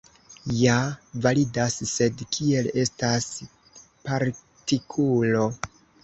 [0.59, 0.75] Ja
[1.25, 3.27] validas, sed kiel estas
[4.07, 5.45] partikulo.